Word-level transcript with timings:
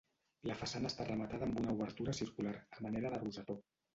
La 0.51 0.53
façana 0.61 0.89
està 0.91 1.05
rematada 1.09 1.49
amb 1.49 1.61
una 1.65 1.75
obertura 1.75 2.15
circular, 2.21 2.57
a 2.79 2.81
manera 2.87 3.13
de 3.15 3.23
rosetó. 3.27 3.59